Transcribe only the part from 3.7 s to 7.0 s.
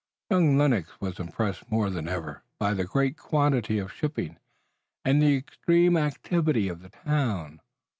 of shipping, and the extreme activity of the